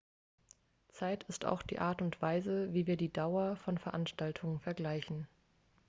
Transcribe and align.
zeit 0.89 1.25
ist 1.25 1.45
auch 1.45 1.61
die 1.61 1.77
art 1.77 2.01
und 2.01 2.23
weise 2.23 2.73
wie 2.73 2.87
wir 2.87 2.97
die 2.97 3.13
dauer 3.13 3.49
länge 3.49 3.55
von 3.57 3.77
veranstaltungen 3.77 4.59
vergleichen 4.59 5.27